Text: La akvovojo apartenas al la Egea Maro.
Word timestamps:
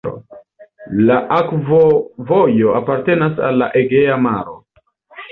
La 1.09 1.17
akvovojo 1.39 2.71
apartenas 2.79 3.37
al 3.49 3.61
la 3.63 3.67
Egea 3.83 4.17
Maro. 4.23 4.57